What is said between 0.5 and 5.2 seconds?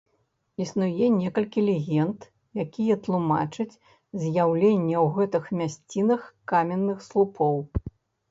Існуе некалькі легенд, якія тлумачаць з'яўленне ў